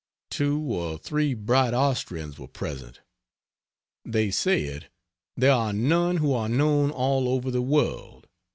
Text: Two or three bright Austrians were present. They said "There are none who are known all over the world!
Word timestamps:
Two 0.31 0.59
or 0.63 0.97
three 0.97 1.35
bright 1.35 1.75
Austrians 1.75 2.39
were 2.39 2.47
present. 2.47 3.01
They 4.03 4.31
said 4.31 4.89
"There 5.37 5.51
are 5.51 5.73
none 5.73 6.17
who 6.17 6.33
are 6.33 6.49
known 6.49 6.89
all 6.89 7.29
over 7.29 7.51
the 7.51 7.61
world! 7.61 8.27